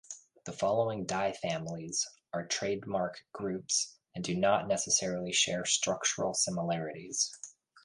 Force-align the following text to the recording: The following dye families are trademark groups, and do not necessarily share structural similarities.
The 0.45 0.51
following 0.51 1.05
dye 1.05 1.31
families 1.31 2.09
are 2.33 2.47
trademark 2.47 3.23
groups, 3.33 3.97
and 4.15 4.23
do 4.23 4.35
not 4.35 4.67
necessarily 4.67 5.31
share 5.31 5.63
structural 5.63 6.33
similarities. 6.33 7.37